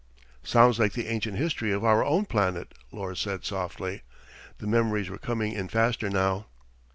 [0.41, 4.01] "Sounds like the ancient history of our own planet," Lors said softly.
[4.57, 6.47] The memories were coming in faster now.